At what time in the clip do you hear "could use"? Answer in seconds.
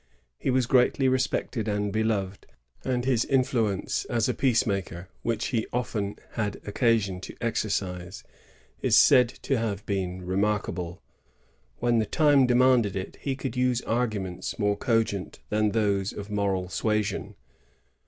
13.35-13.83